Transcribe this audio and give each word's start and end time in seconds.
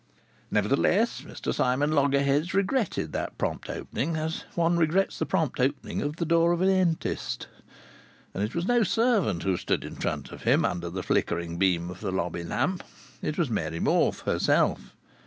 Nevertheless, 0.49 1.21
Mr 1.21 1.53
Simon 1.53 1.91
Loggerheads 1.91 2.55
regretted 2.55 3.13
that 3.13 3.37
prompt 3.37 3.69
opening, 3.69 4.15
as 4.17 4.45
one 4.55 4.75
regrets 4.75 5.19
the 5.19 5.27
prompt 5.27 5.59
opening 5.59 6.01
of 6.01 6.15
the 6.15 6.25
door 6.25 6.53
of 6.53 6.61
a 6.63 6.65
dentist. 6.65 7.47
And 8.33 8.43
it 8.43 8.55
was 8.55 8.65
no 8.65 8.81
servant 8.81 9.43
who 9.43 9.57
stood 9.57 9.83
in 9.83 9.95
front 9.97 10.31
of 10.31 10.41
him, 10.41 10.65
under 10.65 10.89
the 10.89 11.03
flickering 11.03 11.57
beam 11.57 11.91
of 11.91 11.99
the 12.01 12.11
lobby 12.11 12.43
lamp. 12.43 12.81
It 13.21 13.37
was 13.37 13.51
Mary 13.51 13.79
Morfe 13.79 14.21
herself. 14.21 14.95